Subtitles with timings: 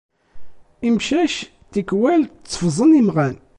[0.87, 1.35] Imcac
[1.71, 3.35] tikwal tteffẓen imɣan.